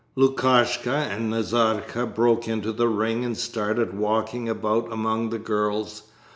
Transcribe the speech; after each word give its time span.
"'Lukashka 0.17 0.91
and 0.91 1.29
Nazarka 1.29 2.07
broke 2.07 2.47
into 2.47 2.71
the 2.71 2.87
ring 2.87 3.23
and 3.23 3.37
started 3.37 3.95
walking 3.95 4.49
about 4.49 4.91
among 4.91 5.29
the 5.29 5.37
girls. 5.37 6.01